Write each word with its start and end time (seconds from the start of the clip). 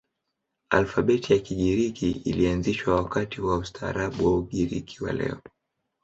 Alfabeti 0.69 1.33
ya 1.33 1.39
Kigiriki 1.39 2.11
ilianzishwa 2.11 2.95
wakati 2.95 3.41
wa 3.41 3.57
ustaarabu 3.57 4.25
wa 4.25 4.37
Ugiriki 4.37 5.03
wa 5.03 5.11
leo. 5.13 5.41